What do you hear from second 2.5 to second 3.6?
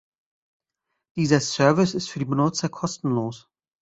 kostenlos.